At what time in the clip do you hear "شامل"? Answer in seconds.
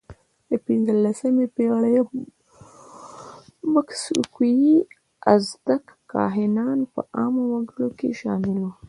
8.21-8.55